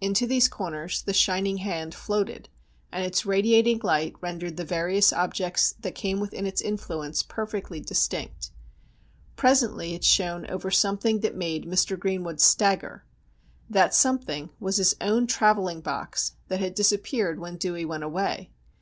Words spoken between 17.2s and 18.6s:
when Dewey went away.